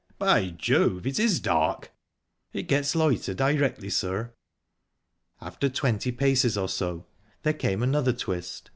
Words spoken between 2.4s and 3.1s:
"It gets